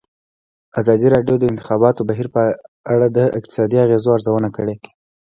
ازادي 0.79 1.07
راډیو 1.15 1.35
د 1.37 1.41
د 1.41 1.45
انتخاباتو 1.51 2.07
بهیر 2.09 2.27
په 2.35 2.43
اړه 2.93 3.07
د 3.17 3.19
اقتصادي 3.37 3.77
اغېزو 3.85 4.13
ارزونه 4.15 4.49
کړې. 4.57 4.75